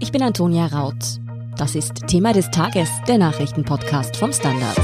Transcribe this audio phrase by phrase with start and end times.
[0.00, 1.20] Ich bin Antonia Raut.
[1.56, 4.76] Das ist Thema des Tages, der Nachrichtenpodcast vom Standard.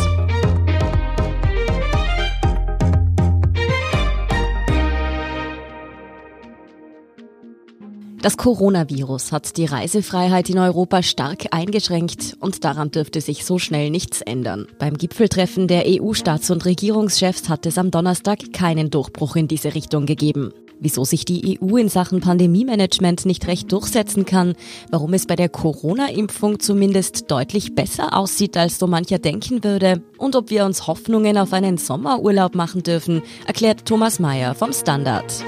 [8.22, 13.90] Das Coronavirus hat die Reisefreiheit in Europa stark eingeschränkt und daran dürfte sich so schnell
[13.90, 14.67] nichts ändern.
[14.79, 20.05] Beim Gipfeltreffen der EU-Staats- und Regierungschefs hat es am Donnerstag keinen Durchbruch in diese Richtung
[20.05, 20.52] gegeben.
[20.80, 24.54] Wieso sich die EU in Sachen Pandemiemanagement nicht recht durchsetzen kann,
[24.91, 30.37] warum es bei der Corona-Impfung zumindest deutlich besser aussieht, als so mancher denken würde und
[30.37, 35.45] ob wir uns Hoffnungen auf einen Sommerurlaub machen dürfen, erklärt Thomas Mayer vom Standard.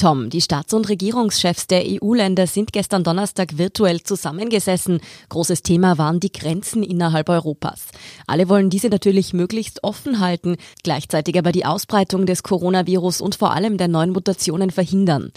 [0.00, 5.00] Tom, die Staats- und Regierungschefs der EU-Länder sind gestern Donnerstag virtuell zusammengesessen.
[5.28, 7.88] Großes Thema waren die Grenzen innerhalb Europas.
[8.26, 13.52] Alle wollen diese natürlich möglichst offen halten, gleichzeitig aber die Ausbreitung des Coronavirus und vor
[13.52, 15.32] allem der neuen Mutationen verhindern.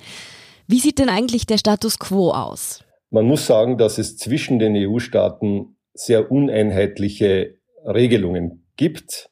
[0.65, 2.85] Wie sieht denn eigentlich der Status quo aus?
[3.09, 9.29] Man muss sagen, dass es zwischen den EU-Staaten sehr uneinheitliche Regelungen gibt.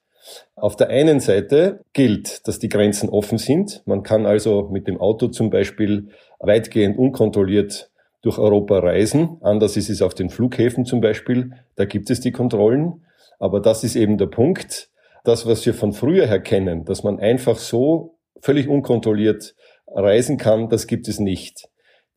[0.62, 3.82] Auf der einen Seite gilt, dass die Grenzen offen sind.
[3.88, 7.90] Man kann also mit dem Auto zum Beispiel weitgehend unkontrolliert
[8.22, 9.38] durch Europa reisen.
[9.42, 11.54] Anders ist es auf den Flughäfen zum Beispiel.
[11.78, 13.04] Da gibt es die Kontrollen.
[13.40, 14.92] Aber das ist eben der Punkt.
[15.24, 19.56] Das, was wir von früher her kennen, dass man einfach so völlig unkontrolliert
[19.88, 21.70] reisen kann, das gibt es nicht.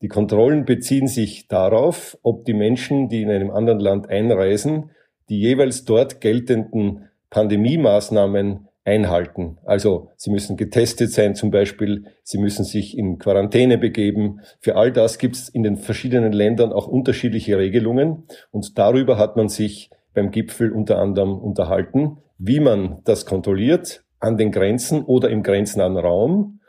[0.03, 4.91] Die Kontrollen beziehen sich darauf, ob die Menschen, die in einem anderen Land einreisen,
[5.29, 9.57] die jeweils dort geltenden Pandemie-Maßnahmen einhalten.
[9.65, 14.39] Also sie müssen getestet sein zum Beispiel, sie müssen sich in Quarantäne begeben.
[14.61, 19.35] Für all das gibt es in den verschiedenen Ländern auch unterschiedliche Regelungen und darüber hat
[19.35, 25.29] man sich beim Gipfel unter anderem unterhalten, wie man das kontrolliert an den Grenzen oder
[25.29, 26.61] im grenznahen Raum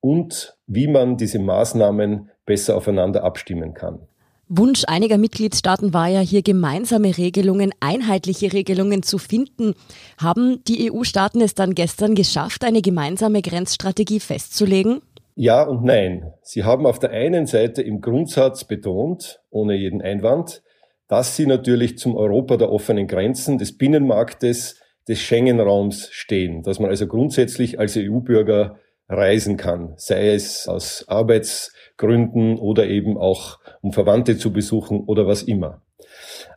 [0.00, 4.06] und wie man diese Maßnahmen besser aufeinander abstimmen kann.
[4.52, 9.74] Wunsch einiger Mitgliedstaaten war ja hier gemeinsame Regelungen, einheitliche Regelungen zu finden.
[10.20, 15.02] Haben die EU-Staaten es dann gestern geschafft, eine gemeinsame Grenzstrategie festzulegen?
[15.36, 16.32] Ja und nein.
[16.42, 20.62] Sie haben auf der einen Seite im Grundsatz betont, ohne jeden Einwand,
[21.06, 26.90] dass sie natürlich zum Europa der offenen Grenzen, des Binnenmarktes, des Schengen-Raums stehen, dass man
[26.90, 34.38] also grundsätzlich als EU-Bürger reisen kann, sei es aus Arbeitsgründen oder eben auch um Verwandte
[34.38, 35.82] zu besuchen oder was immer.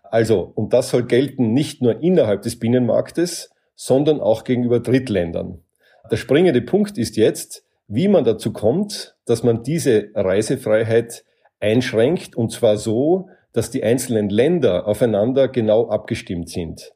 [0.04, 5.64] Also, und das soll gelten nicht nur innerhalb des Binnenmarktes, sondern auch gegenüber Drittländern.
[6.12, 11.24] Der springende Punkt ist jetzt, wie man dazu kommt, dass man diese Reisefreiheit
[11.60, 16.94] einschränkt und zwar so, dass die einzelnen Länder aufeinander genau abgestimmt sind.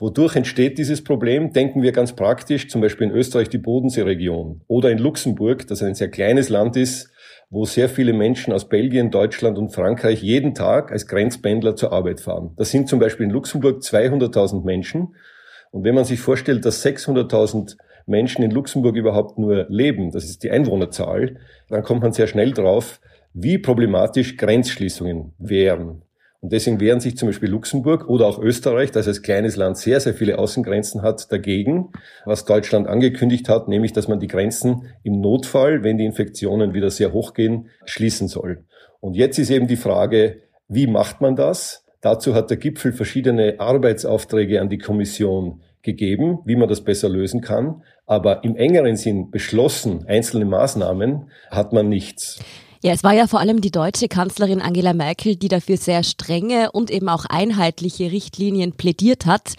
[0.00, 1.52] Wodurch entsteht dieses Problem?
[1.52, 5.94] Denken wir ganz praktisch, zum Beispiel in Österreich die Bodenseeregion oder in Luxemburg, das ein
[5.94, 7.10] sehr kleines Land ist,
[7.50, 12.20] wo sehr viele Menschen aus Belgien, Deutschland und Frankreich jeden Tag als Grenzpendler zur Arbeit
[12.20, 12.54] fahren.
[12.56, 15.16] Das sind zum Beispiel in Luxemburg 200.000 Menschen.
[15.70, 20.42] Und wenn man sich vorstellt, dass 600.000 Menschen in Luxemburg überhaupt nur leben, das ist
[20.42, 21.36] die Einwohnerzahl,
[21.68, 23.00] dann kommt man sehr schnell drauf,
[23.34, 26.02] wie problematisch Grenzschließungen wären.
[26.40, 30.00] Und deswegen wehren sich zum Beispiel Luxemburg oder auch Österreich, das als kleines Land sehr,
[30.00, 31.90] sehr viele Außengrenzen hat, dagegen,
[32.24, 36.90] was Deutschland angekündigt hat, nämlich, dass man die Grenzen im Notfall, wenn die Infektionen wieder
[36.90, 38.64] sehr hoch gehen, schließen soll.
[39.00, 41.84] Und jetzt ist eben die Frage, wie macht man das?
[42.00, 47.42] Dazu hat der Gipfel verschiedene Arbeitsaufträge an die Kommission gegeben, wie man das besser lösen
[47.42, 47.82] kann.
[48.06, 52.40] Aber im engeren Sinn beschlossen, einzelne Maßnahmen, hat man nichts.
[52.82, 56.72] Ja, es war ja vor allem die deutsche Kanzlerin Angela Merkel, die dafür sehr strenge
[56.72, 59.52] und eben auch einheitliche Richtlinien plädiert hat.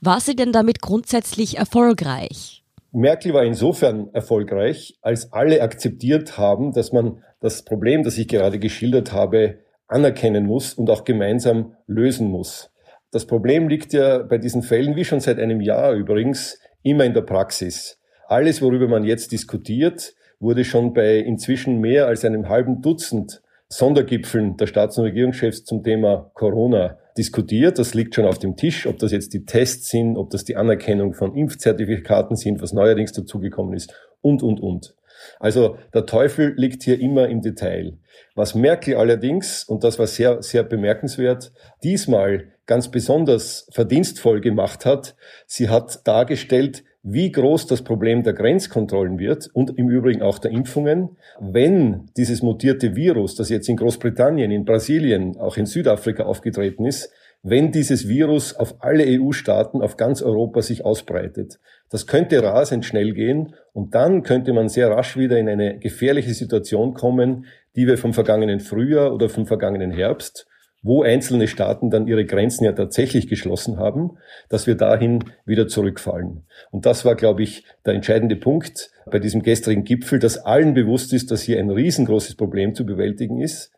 [0.00, 2.62] War sie denn damit grundsätzlich erfolgreich?
[2.92, 8.60] Merkel war insofern erfolgreich, als alle akzeptiert haben, dass man das Problem, das ich gerade
[8.60, 9.58] geschildert habe,
[9.88, 12.70] anerkennen muss und auch gemeinsam lösen muss.
[13.10, 17.14] Das Problem liegt ja bei diesen Fällen, wie schon seit einem Jahr übrigens, immer in
[17.14, 17.98] der Praxis.
[18.28, 24.56] Alles, worüber man jetzt diskutiert, wurde schon bei inzwischen mehr als einem halben Dutzend Sondergipfeln
[24.56, 27.78] der Staats- und Regierungschefs zum Thema Corona diskutiert.
[27.78, 30.56] Das liegt schon auf dem Tisch, ob das jetzt die Tests sind, ob das die
[30.56, 33.92] Anerkennung von Impfzertifikaten sind, was neuerdings dazugekommen ist
[34.22, 34.94] und, und, und.
[35.40, 37.98] Also der Teufel liegt hier immer im Detail.
[38.34, 41.52] Was Merkel allerdings, und das war sehr, sehr bemerkenswert,
[41.82, 45.16] diesmal ganz besonders verdienstvoll gemacht hat,
[45.46, 50.50] sie hat dargestellt, wie groß das Problem der Grenzkontrollen wird und im Übrigen auch der
[50.50, 56.84] Impfungen, wenn dieses mutierte Virus, das jetzt in Großbritannien, in Brasilien, auch in Südafrika aufgetreten
[56.84, 57.10] ist,
[57.42, 61.60] wenn dieses Virus auf alle EU-Staaten, auf ganz Europa sich ausbreitet.
[61.88, 66.34] Das könnte rasend schnell gehen und dann könnte man sehr rasch wieder in eine gefährliche
[66.34, 67.46] Situation kommen,
[67.76, 70.47] die wir vom vergangenen Frühjahr oder vom vergangenen Herbst
[70.82, 76.46] wo einzelne Staaten dann ihre Grenzen ja tatsächlich geschlossen haben, dass wir dahin wieder zurückfallen.
[76.70, 81.12] Und das war, glaube ich, der entscheidende Punkt bei diesem gestrigen Gipfel, dass allen bewusst
[81.12, 83.72] ist, dass hier ein riesengroßes Problem zu bewältigen ist.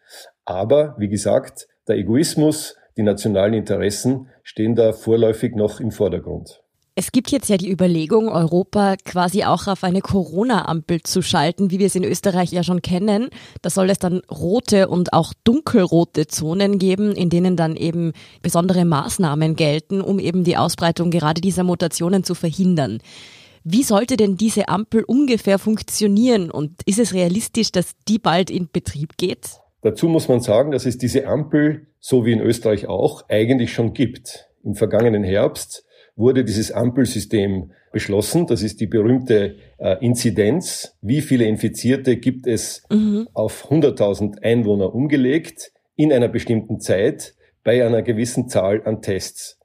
[0.44, 6.59] Aber, wie gesagt, der Egoismus, die nationalen Interessen stehen da vorläufig noch im Vordergrund.
[6.96, 11.78] Es gibt jetzt ja die Überlegung, Europa quasi auch auf eine Corona-Ampel zu schalten, wie
[11.78, 13.30] wir es in Österreich ja schon kennen.
[13.62, 18.84] Da soll es dann rote und auch dunkelrote Zonen geben, in denen dann eben besondere
[18.84, 22.98] Maßnahmen gelten, um eben die Ausbreitung gerade dieser Mutationen zu verhindern.
[23.62, 28.68] Wie sollte denn diese Ampel ungefähr funktionieren und ist es realistisch, dass die bald in
[28.72, 29.60] Betrieb geht?
[29.82, 33.94] Dazu muss man sagen, dass es diese Ampel, so wie in Österreich auch, eigentlich schon
[33.94, 34.48] gibt.
[34.62, 35.84] Im vergangenen Herbst
[36.20, 38.46] wurde dieses Ampelsystem beschlossen.
[38.46, 40.96] Das ist die berühmte äh, Inzidenz.
[41.00, 43.26] Wie viele Infizierte gibt es mhm.
[43.32, 47.34] auf 100.000 Einwohner umgelegt in einer bestimmten Zeit
[47.64, 49.58] bei einer gewissen Zahl an Tests?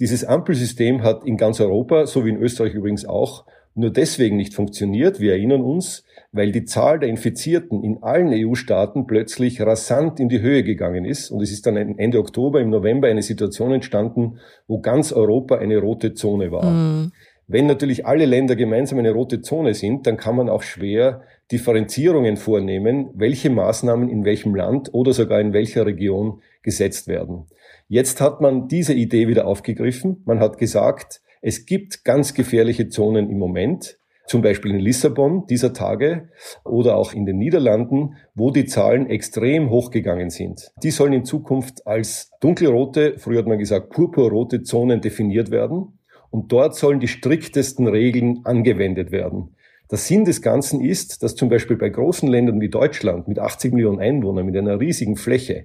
[0.00, 3.44] Dieses Ampelsystem hat in ganz Europa, so wie in Österreich übrigens auch,
[3.74, 9.06] nur deswegen nicht funktioniert, wir erinnern uns, weil die Zahl der Infizierten in allen EU-Staaten
[9.06, 11.30] plötzlich rasant in die Höhe gegangen ist.
[11.30, 15.78] Und es ist dann Ende Oktober, im November eine Situation entstanden, wo ganz Europa eine
[15.78, 16.70] rote Zone war.
[16.70, 17.12] Mhm.
[17.46, 22.36] Wenn natürlich alle Länder gemeinsam eine rote Zone sind, dann kann man auch schwer Differenzierungen
[22.36, 27.46] vornehmen, welche Maßnahmen in welchem Land oder sogar in welcher Region gesetzt werden.
[27.88, 30.22] Jetzt hat man diese Idee wieder aufgegriffen.
[30.26, 35.72] Man hat gesagt, es gibt ganz gefährliche Zonen im Moment, zum Beispiel in Lissabon dieser
[35.72, 36.28] Tage
[36.64, 40.70] oder auch in den Niederlanden, wo die Zahlen extrem hochgegangen sind.
[40.82, 45.98] Die sollen in Zukunft als dunkelrote, früher hat man gesagt purpurrote Zonen definiert werden.
[46.30, 49.56] Und dort sollen die striktesten Regeln angewendet werden.
[49.90, 53.72] Der Sinn des Ganzen ist, dass zum Beispiel bei großen Ländern wie Deutschland mit 80
[53.72, 55.64] Millionen Einwohnern, mit einer riesigen Fläche,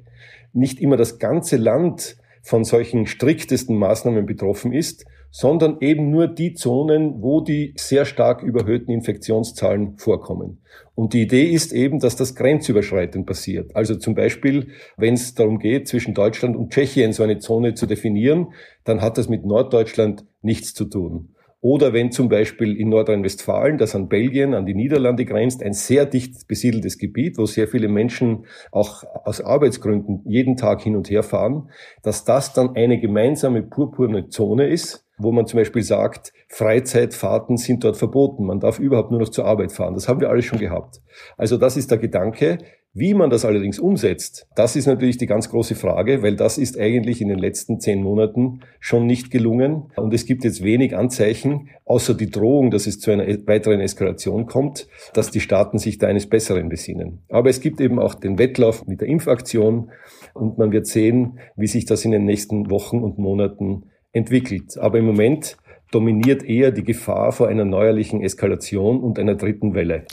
[0.54, 5.06] nicht immer das ganze Land von solchen striktesten Maßnahmen betroffen ist,
[5.38, 10.62] sondern eben nur die Zonen, wo die sehr stark überhöhten Infektionszahlen vorkommen.
[10.96, 13.76] Und die Idee ist eben, dass das grenzüberschreitend passiert.
[13.76, 17.86] Also zum Beispiel, wenn es darum geht, zwischen Deutschland und Tschechien so eine Zone zu
[17.86, 18.54] definieren,
[18.86, 21.36] dann hat das mit Norddeutschland nichts zu tun.
[21.60, 26.06] Oder wenn zum Beispiel in Nordrhein-Westfalen, das an Belgien, an die Niederlande grenzt, ein sehr
[26.06, 31.24] dicht besiedeltes Gebiet, wo sehr viele Menschen auch aus Arbeitsgründen jeden Tag hin und her
[31.24, 31.72] fahren,
[32.04, 37.84] dass das dann eine gemeinsame purpurne Zone ist, wo man zum Beispiel sagt, Freizeitfahrten sind
[37.84, 38.46] dort verboten.
[38.46, 39.94] Man darf überhaupt nur noch zur Arbeit fahren.
[39.94, 41.02] Das haben wir alles schon gehabt.
[41.38, 42.58] Also das ist der Gedanke.
[42.98, 46.80] Wie man das allerdings umsetzt, das ist natürlich die ganz große Frage, weil das ist
[46.80, 49.92] eigentlich in den letzten zehn Monaten schon nicht gelungen.
[49.98, 54.46] Und es gibt jetzt wenig Anzeichen, außer die Drohung, dass es zu einer weiteren Eskalation
[54.46, 57.26] kommt, dass die Staaten sich da eines Besseren besinnen.
[57.28, 59.92] Aber es gibt eben auch den Wettlauf mit der Impfaktion
[60.34, 64.78] und man wird sehen, wie sich das in den nächsten Wochen und Monaten entwickelt.
[64.78, 65.58] Aber im Moment
[65.92, 70.06] dominiert eher die Gefahr vor einer neuerlichen Eskalation und einer dritten Welle.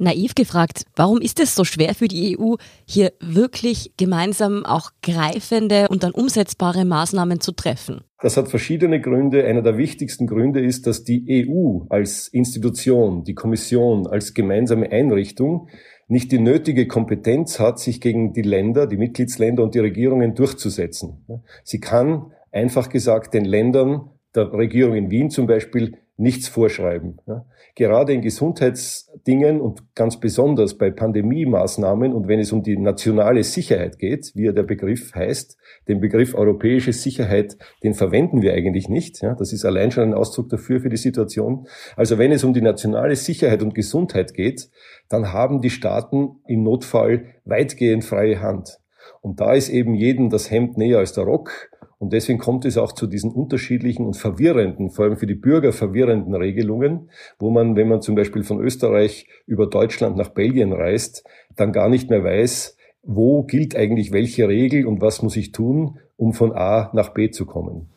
[0.00, 2.54] Naiv gefragt, warum ist es so schwer für die EU,
[2.86, 8.02] hier wirklich gemeinsam auch greifende und dann umsetzbare Maßnahmen zu treffen?
[8.22, 9.44] Das hat verschiedene Gründe.
[9.44, 15.68] Einer der wichtigsten Gründe ist, dass die EU als Institution, die Kommission als gemeinsame Einrichtung
[16.06, 21.24] nicht die nötige Kompetenz hat, sich gegen die Länder, die Mitgliedsländer und die Regierungen durchzusetzen.
[21.64, 27.20] Sie kann einfach gesagt den Ländern, der Regierung in Wien zum Beispiel, nichts vorschreiben.
[27.28, 27.46] Ja.
[27.76, 34.00] Gerade in Gesundheitsdingen und ganz besonders bei Pandemiemaßnahmen und wenn es um die nationale Sicherheit
[34.00, 39.22] geht, wie ja der Begriff heißt, den Begriff europäische Sicherheit, den verwenden wir eigentlich nicht.
[39.22, 39.36] Ja.
[39.36, 41.68] Das ist allein schon ein Ausdruck dafür für die Situation.
[41.94, 44.70] Also wenn es um die nationale Sicherheit und Gesundheit geht,
[45.08, 48.80] dann haben die Staaten im Notfall weitgehend freie Hand.
[49.20, 51.70] Und da ist eben jedem das Hemd näher als der Rock.
[51.98, 55.72] Und deswegen kommt es auch zu diesen unterschiedlichen und verwirrenden, vor allem für die Bürger
[55.72, 61.24] verwirrenden Regelungen, wo man, wenn man zum Beispiel von Österreich über Deutschland nach Belgien reist,
[61.56, 65.98] dann gar nicht mehr weiß, wo gilt eigentlich welche Regel und was muss ich tun,
[66.16, 67.88] um von A nach B zu kommen.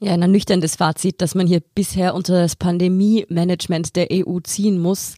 [0.00, 5.16] Ja, ein ernüchterndes Fazit, dass man hier bisher unter das Pandemie-Management der EU ziehen muss.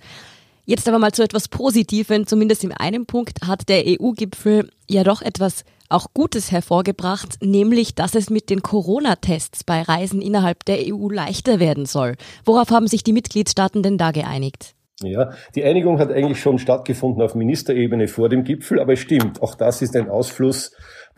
[0.71, 2.29] Jetzt aber mal zu etwas Positivem.
[2.29, 8.15] Zumindest in einem Punkt hat der EU-Gipfel ja doch etwas auch Gutes hervorgebracht, nämlich, dass
[8.15, 12.15] es mit den Corona-Tests bei Reisen innerhalb der EU leichter werden soll.
[12.45, 14.77] Worauf haben sich die Mitgliedstaaten denn da geeinigt?
[15.03, 19.43] Ja, die Einigung hat eigentlich schon stattgefunden auf Ministerebene vor dem Gipfel, aber es stimmt,
[19.43, 20.71] auch das ist ein Ausfluss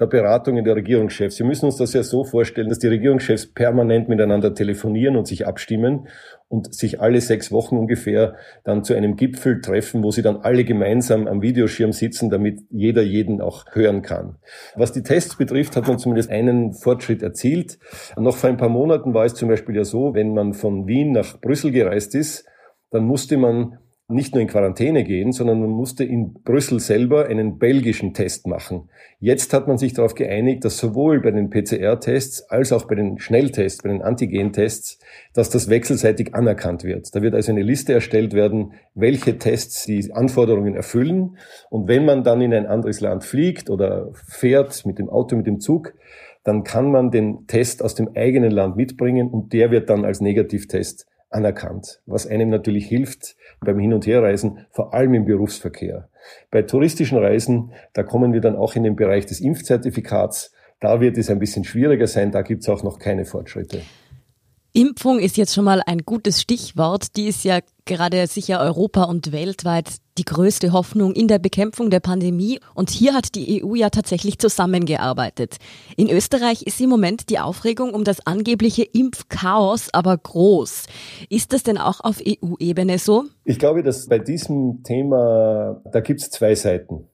[0.02, 1.38] der Beratungen der Regierungschefs.
[1.38, 5.46] Wir müssen uns das ja so vorstellen, dass die Regierungschefs permanent miteinander telefonieren und sich
[5.46, 6.08] abstimmen
[6.48, 10.64] und sich alle sechs Wochen ungefähr dann zu einem Gipfel treffen, wo sie dann alle
[10.64, 14.36] gemeinsam am Videoschirm sitzen, damit jeder jeden auch hören kann.
[14.74, 17.78] Was die Tests betrifft, hat man zumindest einen Fortschritt erzielt.
[18.16, 21.12] Noch vor ein paar Monaten war es zum Beispiel ja so, wenn man von Wien
[21.12, 22.44] nach Brüssel gereist ist,
[22.90, 23.78] dann musste man
[24.08, 28.88] nicht nur in Quarantäne gehen, sondern man musste in Brüssel selber einen belgischen Test machen.
[29.20, 33.18] Jetzt hat man sich darauf geeinigt, dass sowohl bei den PCR-Tests als auch bei den
[33.18, 34.98] Schnelltests, bei den Antigen-Tests,
[35.34, 37.14] dass das wechselseitig anerkannt wird.
[37.14, 41.38] Da wird also eine Liste erstellt werden, welche Tests die Anforderungen erfüllen.
[41.70, 45.46] Und wenn man dann in ein anderes Land fliegt oder fährt mit dem Auto, mit
[45.46, 45.94] dem Zug,
[46.44, 50.20] dann kann man den Test aus dem eigenen Land mitbringen und der wird dann als
[50.20, 56.08] Negativtest anerkannt, was einem natürlich hilft beim Hin- und Herreisen, vor allem im Berufsverkehr.
[56.50, 60.52] Bei touristischen Reisen, da kommen wir dann auch in den Bereich des Impfzertifikats.
[60.80, 63.82] Da wird es ein bisschen schwieriger sein, da gibt es auch noch keine Fortschritte.
[64.74, 67.14] Impfung ist jetzt schon mal ein gutes Stichwort.
[67.16, 72.00] Die ist ja gerade sicher Europa und weltweit die größte Hoffnung in der Bekämpfung der
[72.00, 72.58] Pandemie.
[72.74, 75.58] Und hier hat die EU ja tatsächlich zusammengearbeitet.
[75.98, 80.84] In Österreich ist im Moment die Aufregung um das angebliche Impfchaos aber groß.
[81.28, 83.24] Ist das denn auch auf EU-Ebene so?
[83.44, 87.08] Ich glaube, dass bei diesem Thema, da gibt es zwei Seiten.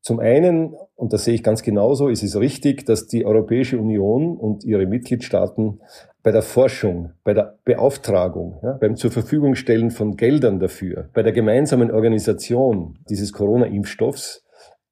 [0.00, 4.36] Zum einen, und das sehe ich ganz genauso, ist es richtig, dass die Europäische Union
[4.36, 5.80] und ihre Mitgliedstaaten
[6.22, 11.22] bei der Forschung, bei der Beauftragung, ja, beim zur Verfügung stellen von Geldern dafür, bei
[11.22, 14.44] der gemeinsamen Organisation dieses Corona-Impfstoffs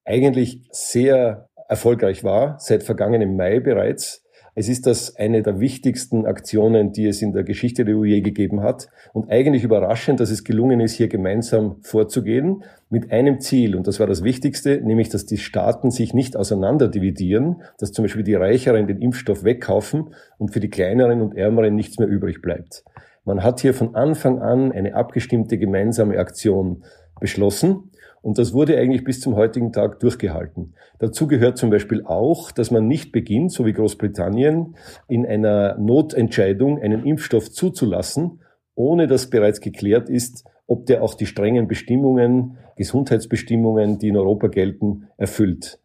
[0.04, 4.24] eigentlich sehr erfolgreich war, seit vergangenem Mai bereits.
[4.60, 8.20] Es ist das eine der wichtigsten Aktionen, die es in der Geschichte der EU je
[8.20, 8.88] gegeben hat.
[9.14, 13.74] Und eigentlich überraschend, dass es gelungen ist, hier gemeinsam vorzugehen mit einem Ziel.
[13.74, 18.04] Und das war das Wichtigste, nämlich, dass die Staaten sich nicht auseinander dividieren, dass zum
[18.04, 22.42] Beispiel die Reicheren den Impfstoff wegkaufen und für die kleineren und ärmeren nichts mehr übrig
[22.42, 22.84] bleibt.
[23.24, 26.84] Man hat hier von Anfang an eine abgestimmte gemeinsame Aktion
[27.18, 27.89] beschlossen.
[28.22, 30.74] Und das wurde eigentlich bis zum heutigen Tag durchgehalten.
[30.98, 34.76] Dazu gehört zum Beispiel auch, dass man nicht beginnt, so wie Großbritannien,
[35.08, 38.40] in einer Notentscheidung einen Impfstoff zuzulassen,
[38.74, 44.46] ohne dass bereits geklärt ist, ob der auch die strengen Bestimmungen, Gesundheitsbestimmungen, die in Europa
[44.48, 45.80] gelten, erfüllt.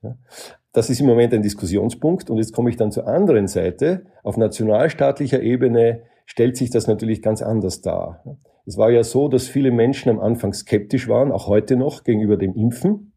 [0.73, 2.29] Das ist im Moment ein Diskussionspunkt.
[2.29, 4.05] Und jetzt komme ich dann zur anderen Seite.
[4.23, 8.23] Auf nationalstaatlicher Ebene stellt sich das natürlich ganz anders dar.
[8.65, 12.37] Es war ja so, dass viele Menschen am Anfang skeptisch waren, auch heute noch, gegenüber
[12.37, 13.13] dem Impfen.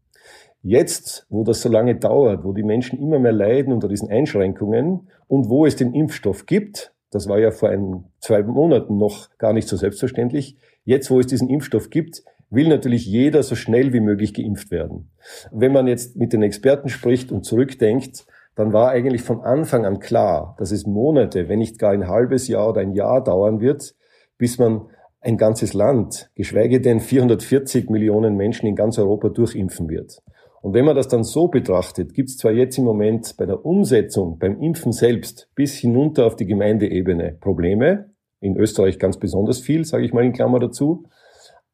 [0.61, 5.07] Jetzt, wo das so lange dauert, wo die Menschen immer mehr leiden unter diesen Einschränkungen
[5.27, 9.53] und wo es den Impfstoff gibt, das war ja vor ein, zwei Monaten noch gar
[9.53, 13.99] nicht so selbstverständlich, jetzt, wo es diesen Impfstoff gibt, will natürlich jeder so schnell wie
[13.99, 15.09] möglich geimpft werden.
[15.51, 18.25] Wenn man jetzt mit den Experten spricht und zurückdenkt,
[18.55, 22.47] dann war eigentlich von Anfang an klar, dass es Monate, wenn nicht gar ein halbes
[22.47, 23.95] Jahr oder ein Jahr dauern wird,
[24.37, 24.87] bis man
[25.21, 30.21] ein ganzes Land, geschweige denn 440 Millionen Menschen in ganz Europa durchimpfen wird.
[30.61, 33.65] Und wenn man das dann so betrachtet, gibt es zwar jetzt im Moment bei der
[33.65, 38.11] Umsetzung, beim Impfen selbst bis hinunter auf die Gemeindeebene Probleme,
[38.41, 41.05] in Österreich ganz besonders viel, sage ich mal in Klammer dazu,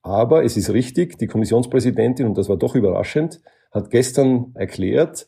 [0.02, 5.28] aber es ist richtig, die Kommissionspräsidentin, und das war doch überraschend, hat gestern erklärt,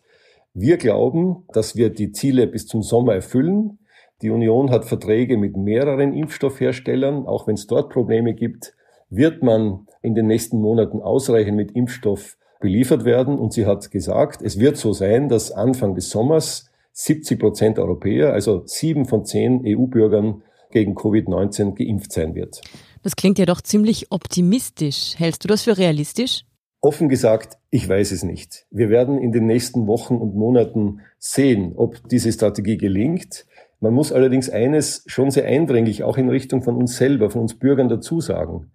[0.53, 3.79] wir glauben, dass wir die Ziele bis zum Sommer erfüllen.
[4.23, 7.27] Die Union hat Verträge mit mehreren Impfstoffherstellern.
[7.27, 8.73] Auch wenn es dort Probleme gibt,
[9.09, 13.37] wird man in den nächsten Monaten ausreichend mit Impfstoff beliefert werden.
[13.37, 18.33] Und sie hat gesagt, es wird so sein, dass Anfang des Sommers 70 Prozent Europäer,
[18.33, 22.61] also sieben von zehn EU-Bürgern gegen Covid-19 geimpft sein wird.
[23.03, 25.13] Das klingt ja doch ziemlich optimistisch.
[25.17, 26.43] Hältst du das für realistisch?
[26.81, 28.65] Offen gesagt, ich weiß es nicht.
[28.71, 33.45] Wir werden in den nächsten Wochen und Monaten sehen, ob diese Strategie gelingt.
[33.79, 37.59] Man muss allerdings eines schon sehr eindringlich auch in Richtung von uns selber, von uns
[37.59, 38.71] Bürgern dazu sagen.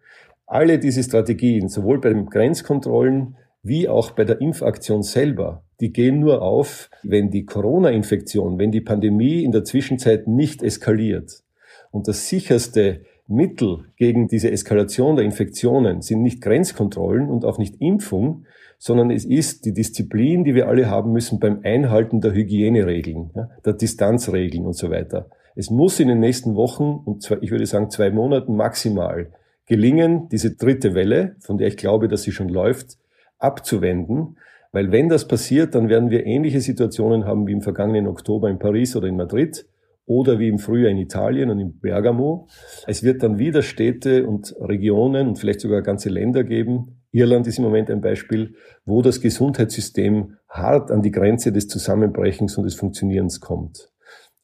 [0.46, 6.18] Alle diese Strategien, sowohl bei den Grenzkontrollen wie auch bei der Impfaktion selber, die gehen
[6.18, 11.42] nur auf, wenn die Corona-Infektion, wenn die Pandemie in der Zwischenzeit nicht eskaliert.
[11.90, 17.80] Und das sicherste Mittel gegen diese Eskalation der Infektionen sind nicht Grenzkontrollen und auch nicht
[17.80, 18.46] Impfung,
[18.84, 23.30] sondern es ist die Disziplin, die wir alle haben müssen beim Einhalten der Hygieneregeln,
[23.64, 25.30] der Distanzregeln und so weiter.
[25.54, 29.30] Es muss in den nächsten Wochen und zwei, ich würde sagen zwei Monaten maximal
[29.66, 32.98] gelingen, diese dritte Welle, von der ich glaube, dass sie schon läuft,
[33.38, 34.36] abzuwenden.
[34.72, 38.58] Weil wenn das passiert, dann werden wir ähnliche Situationen haben wie im vergangenen Oktober in
[38.58, 39.64] Paris oder in Madrid
[40.06, 42.48] oder wie im Frühjahr in Italien und in Bergamo.
[42.88, 47.01] Es wird dann wieder Städte und Regionen und vielleicht sogar ganze Länder geben.
[47.12, 48.54] Irland ist im Moment ein Beispiel,
[48.84, 53.90] wo das Gesundheitssystem hart an die Grenze des Zusammenbrechens und des Funktionierens kommt.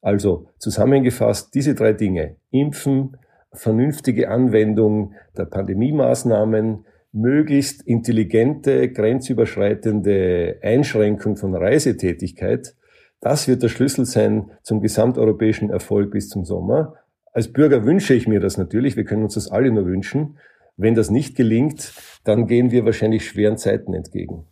[0.00, 2.36] Also zusammengefasst diese drei Dinge.
[2.50, 3.16] Impfen,
[3.52, 12.74] vernünftige Anwendung der Pandemiemaßnahmen, möglichst intelligente, grenzüberschreitende Einschränkung von Reisetätigkeit
[13.20, 16.94] das wird der Schlüssel sein zum gesamteuropäischen Erfolg bis zum Sommer.
[17.32, 18.96] Als Bürger wünsche ich mir das natürlich.
[18.96, 20.38] Wir können uns das alle nur wünschen.
[20.78, 21.92] Wenn das nicht gelingt,
[22.24, 24.44] dann gehen wir wahrscheinlich schweren Zeiten entgegen.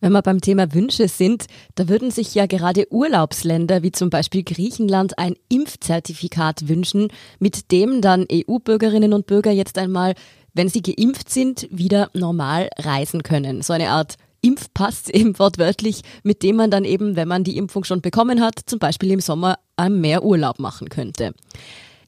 [0.00, 4.42] Wenn wir beim Thema Wünsche sind, da würden sich ja gerade Urlaubsländer wie zum Beispiel
[4.42, 7.08] Griechenland ein Impfzertifikat wünschen,
[7.40, 10.14] mit dem dann EU-Bürgerinnen und Bürger jetzt einmal,
[10.54, 13.60] wenn sie geimpft sind, wieder normal reisen können.
[13.60, 17.84] So eine Art Impfpass eben wortwörtlich, mit dem man dann eben, wenn man die Impfung
[17.84, 19.58] schon bekommen hat, zum Beispiel im Sommer
[19.90, 21.34] mehr Urlaub machen könnte.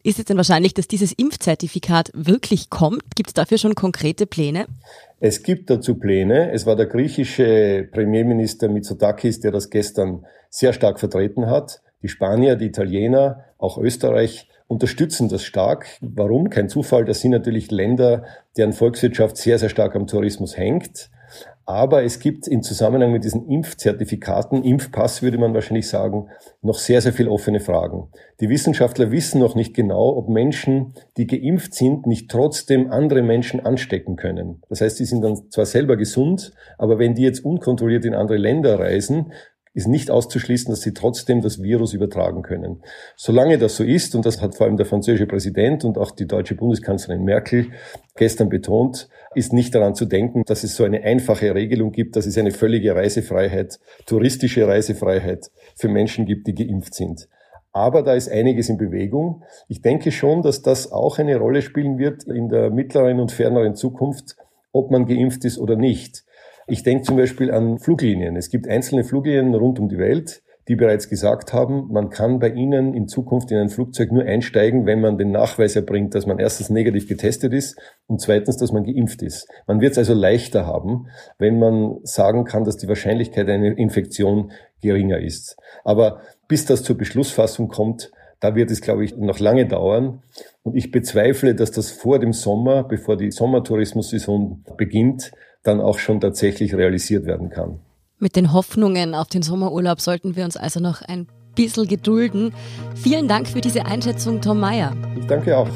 [0.02, 3.16] Ist es denn wahrscheinlich, dass dieses Impfzertifikat wirklich kommt?
[3.16, 4.66] Gibt es dafür schon konkrete Pläne?
[5.18, 6.52] Es gibt dazu Pläne.
[6.52, 11.82] Es war der griechische Premierminister Mitsotakis, der das gestern sehr stark vertreten hat.
[12.02, 15.86] Die Spanier, die Italiener, auch Österreich unterstützen das stark.
[16.00, 16.48] Warum?
[16.48, 17.04] Kein Zufall.
[17.04, 18.24] Das sind natürlich Länder,
[18.56, 21.10] deren Volkswirtschaft sehr, sehr stark am Tourismus hängt.
[21.70, 26.26] Aber es gibt im Zusammenhang mit diesen Impfzertifikaten, Impfpass würde man wahrscheinlich sagen,
[26.62, 28.08] noch sehr, sehr viel offene Fragen.
[28.40, 33.64] Die Wissenschaftler wissen noch nicht genau, ob Menschen, die geimpft sind, nicht trotzdem andere Menschen
[33.64, 34.62] anstecken können.
[34.68, 38.38] Das heißt, sie sind dann zwar selber gesund, aber wenn die jetzt unkontrolliert in andere
[38.38, 39.30] Länder reisen,
[39.72, 42.82] ist nicht auszuschließen, dass sie trotzdem das Virus übertragen können.
[43.16, 46.26] Solange das so ist, und das hat vor allem der französische Präsident und auch die
[46.26, 47.68] deutsche Bundeskanzlerin Merkel
[48.16, 52.26] gestern betont, ist nicht daran zu denken, dass es so eine einfache Regelung gibt, dass
[52.26, 57.28] es eine völlige Reisefreiheit, touristische Reisefreiheit für Menschen gibt, die geimpft sind.
[57.72, 59.44] Aber da ist einiges in Bewegung.
[59.68, 63.76] Ich denke schon, dass das auch eine Rolle spielen wird in der mittleren und ferneren
[63.76, 64.36] Zukunft,
[64.72, 66.24] ob man geimpft ist oder nicht.
[66.70, 68.36] Ich denke zum Beispiel an Fluglinien.
[68.36, 72.48] Es gibt einzelne Fluglinien rund um die Welt, die bereits gesagt haben, man kann bei
[72.48, 76.38] ihnen in Zukunft in ein Flugzeug nur einsteigen, wenn man den Nachweis erbringt, dass man
[76.38, 79.48] erstens negativ getestet ist und zweitens, dass man geimpft ist.
[79.66, 81.08] Man wird es also leichter haben,
[81.38, 85.56] wenn man sagen kann, dass die Wahrscheinlichkeit einer Infektion geringer ist.
[85.82, 90.22] Aber bis das zur Beschlussfassung kommt, da wird es, glaube ich, noch lange dauern.
[90.62, 96.20] Und ich bezweifle, dass das vor dem Sommer, bevor die Sommertourismussaison beginnt, dann auch schon
[96.20, 97.80] tatsächlich realisiert werden kann.
[98.18, 102.54] Mit den Hoffnungen auf den Sommerurlaub sollten wir uns also noch ein bisschen gedulden.
[102.94, 104.94] Vielen Dank für diese Einschätzung, Tom Meyer.
[105.18, 105.68] Ich danke auch.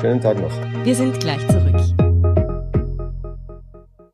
[0.00, 0.52] Schönen Tag noch.
[0.84, 1.74] Wir sind gleich zurück.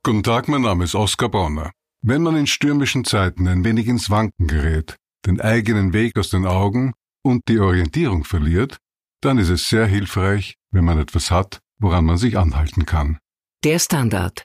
[0.03, 1.73] Guten Tag, mein Name ist Oskar Bonner.
[2.03, 6.47] Wenn man in stürmischen Zeiten ein wenig ins Wanken gerät, den eigenen Weg aus den
[6.47, 8.79] Augen und die Orientierung verliert,
[9.21, 13.19] dann ist es sehr hilfreich, wenn man etwas hat, woran man sich anhalten kann.
[13.65, 14.45] Der Standard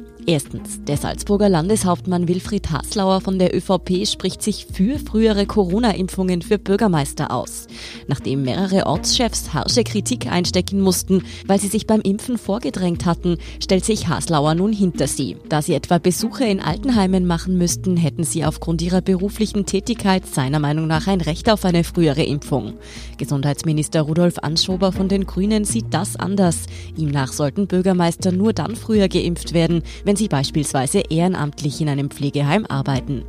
[0.27, 6.59] Erstens, der Salzburger Landeshauptmann Wilfried Haslauer von der ÖVP spricht sich für frühere Corona-Impfungen für
[6.59, 7.65] Bürgermeister aus.
[8.07, 13.83] Nachdem mehrere Ortschefs harsche Kritik einstecken mussten, weil sie sich beim Impfen vorgedrängt hatten, stellt
[13.83, 15.37] sich Haslauer nun hinter sie.
[15.49, 20.59] Da sie etwa Besuche in Altenheimen machen müssten, hätten sie aufgrund ihrer beruflichen Tätigkeit seiner
[20.59, 22.73] Meinung nach ein Recht auf eine frühere Impfung.
[23.17, 26.67] Gesundheitsminister Rudolf Anschober von den Grünen sieht das anders.
[26.95, 31.87] Ihm nach sollten Bürgermeister nur dann früher geimpft werden, wenn wenn sie beispielsweise ehrenamtlich in
[31.87, 33.23] einem Pflegeheim arbeiten.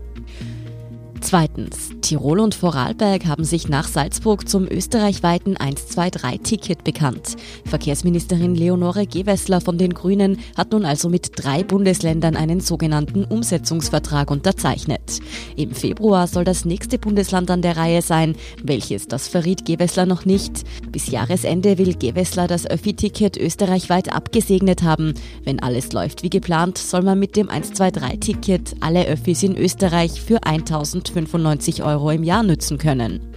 [1.23, 1.91] Zweitens.
[2.03, 7.37] Tirol und Vorarlberg haben sich nach Salzburg zum österreichweiten 123-Ticket bekannt.
[7.65, 14.33] Verkehrsministerin Leonore Gewessler von den Grünen hat nun also mit drei Bundesländern einen sogenannten Umsetzungsvertrag
[14.33, 15.21] unterzeichnet.
[15.57, 18.35] Im Februar soll das nächste Bundesland an der Reihe sein.
[18.63, 20.65] Welches, das verriet Gewessler noch nicht.
[20.91, 25.15] Bis Jahresende will Gewessler das Öffi-Ticket österreichweit abgesegnet haben.
[25.45, 30.43] Wenn alles läuft wie geplant, soll man mit dem 123-Ticket alle Öffis in Österreich für
[30.43, 33.32] 1000 95 Euro im Jahr nützen können.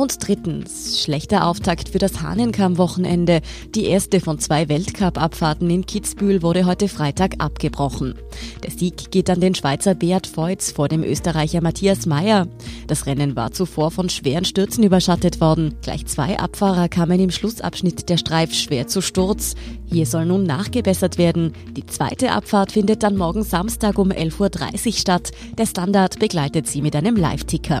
[0.00, 3.42] Und drittens, schlechter Auftakt für das Hahnenkamm-Wochenende.
[3.74, 8.14] Die erste von zwei Weltcup-Abfahrten in Kitzbühel wurde heute Freitag abgebrochen.
[8.62, 12.48] Der Sieg geht an den Schweizer Beat Feutz vor dem Österreicher Matthias Mayer.
[12.86, 15.74] Das Rennen war zuvor von schweren Stürzen überschattet worden.
[15.82, 19.54] Gleich zwei Abfahrer kamen im Schlussabschnitt der Streif schwer zu Sturz.
[19.84, 21.52] Hier soll nun nachgebessert werden.
[21.76, 25.32] Die zweite Abfahrt findet dann morgen Samstag um 11.30 Uhr statt.
[25.58, 27.80] Der Standard begleitet sie mit einem Live-Ticker.